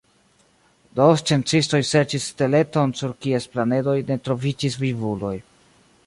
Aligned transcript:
Do 0.99 1.05
sciencistoj 1.21 1.81
serĉis 1.89 2.25
steleton 2.31 2.93
sur 3.01 3.13
kies 3.25 3.47
planedoj 3.57 3.97
ne 4.07 4.17
troviĝis 4.29 4.79
vivuloj. 4.85 5.35